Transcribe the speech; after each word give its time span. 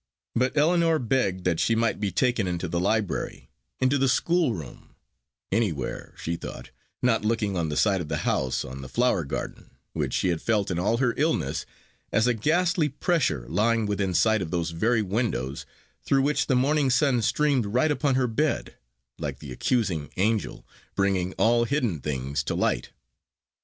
But 0.33 0.57
Ellinor 0.57 0.97
begged 0.97 1.43
that 1.43 1.59
she 1.59 1.75
might 1.75 1.99
be 1.99 2.11
taken 2.11 2.47
into 2.47 2.67
the 2.67 2.79
library 2.79 3.51
into 3.79 3.99
the 3.99 4.09
schoolroom 4.09 4.95
anywhere 5.51 6.15
(thought 6.17 6.65
she) 6.65 6.71
not 7.03 7.23
looking 7.23 7.55
on 7.55 7.69
the 7.69 7.77
side 7.77 8.01
of 8.01 8.07
the 8.07 8.25
house 8.25 8.65
on 8.65 8.81
the 8.81 8.89
flower 8.89 9.23
garden, 9.23 9.77
which 9.93 10.15
she 10.15 10.29
had 10.29 10.41
felt 10.41 10.71
in 10.71 10.79
all 10.79 10.97
her 10.97 11.13
illness 11.17 11.67
as 12.11 12.25
a 12.25 12.33
ghastly 12.33 12.89
pressure 12.89 13.45
lying 13.47 13.85
within 13.85 14.15
sight 14.15 14.41
of 14.41 14.49
those 14.49 14.71
very 14.71 15.03
windows, 15.03 15.67
through 16.03 16.23
which 16.23 16.47
the 16.47 16.55
morning 16.55 16.89
sun 16.89 17.21
streamed 17.21 17.67
right 17.67 17.91
upon 17.91 18.15
her 18.15 18.25
bed 18.25 18.75
like 19.19 19.37
the 19.37 19.51
accusing 19.51 20.09
angel, 20.17 20.65
bringing 20.95 21.33
all 21.33 21.65
hidden 21.65 21.99
things 21.99 22.41
to 22.41 22.55
light. 22.55 22.89